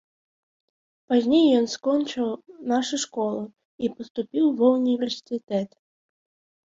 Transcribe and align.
Пазней 1.13 1.45
ён 1.57 1.65
скончыў 1.73 2.27
нашу 2.73 2.95
школу 3.05 3.43
і 3.85 3.93
паступіў 4.01 4.45
ва 4.63 4.67
ўніверсітэт. 4.77 5.69